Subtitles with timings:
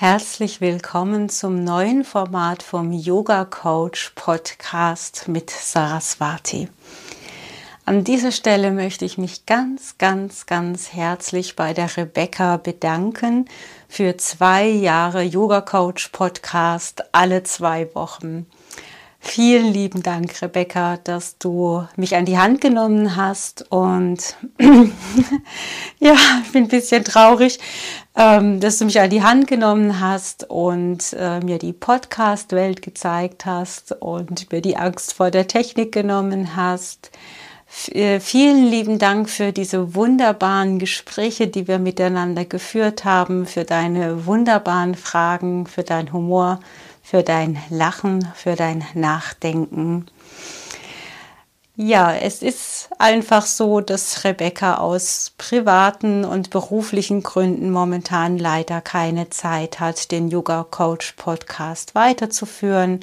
[0.00, 6.70] Herzlich willkommen zum neuen Format vom Yoga Coach Podcast mit Saraswati.
[7.84, 13.44] An dieser Stelle möchte ich mich ganz, ganz, ganz herzlich bei der Rebecca bedanken
[13.90, 18.46] für zwei Jahre Yoga Coach Podcast alle zwei Wochen.
[19.22, 23.70] Vielen lieben Dank, Rebecca, dass du mich an die Hand genommen hast.
[23.70, 24.34] Und
[25.98, 27.58] ja, ich bin ein bisschen traurig,
[28.20, 33.46] ähm, dass du mich an die Hand genommen hast und äh, mir die Podcast-Welt gezeigt
[33.46, 37.10] hast und mir die Angst vor der Technik genommen hast.
[37.92, 44.26] Äh, vielen lieben Dank für diese wunderbaren Gespräche, die wir miteinander geführt haben, für deine
[44.26, 46.60] wunderbaren Fragen, für deinen Humor
[47.10, 50.06] für dein Lachen, für dein Nachdenken.
[51.82, 59.30] Ja, es ist einfach so, dass Rebecca aus privaten und beruflichen Gründen momentan leider keine
[59.30, 63.00] Zeit hat, den Yoga Coach Podcast weiterzuführen.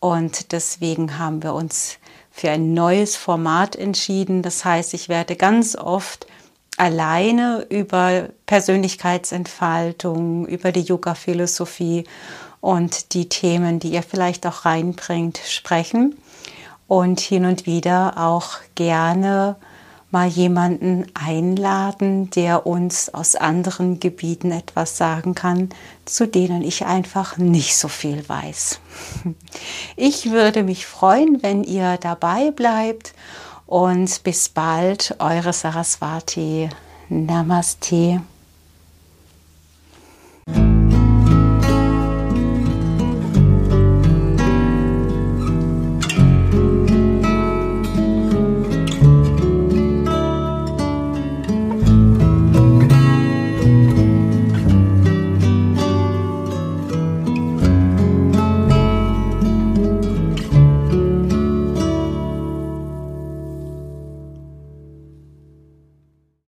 [0.00, 1.98] Und deswegen haben wir uns
[2.32, 4.42] für ein neues Format entschieden.
[4.42, 6.26] Das heißt, ich werde ganz oft
[6.78, 12.02] alleine über Persönlichkeitsentfaltung, über die Yoga-Philosophie
[12.60, 16.16] und die Themen, die ihr vielleicht auch reinbringt, sprechen
[16.88, 19.56] und hin und wieder auch gerne
[20.10, 25.70] mal jemanden einladen, der uns aus anderen Gebieten etwas sagen kann,
[26.04, 28.80] zu denen ich einfach nicht so viel weiß.
[29.96, 33.14] Ich würde mich freuen, wenn ihr dabei bleibt
[33.66, 36.68] und bis bald, eure Saraswati.
[37.08, 38.20] Namaste.